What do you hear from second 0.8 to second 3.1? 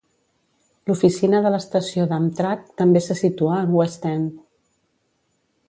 L'Oficina de l'Estació d'Amtrak també